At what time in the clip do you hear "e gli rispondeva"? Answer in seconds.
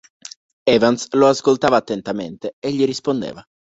2.59-3.45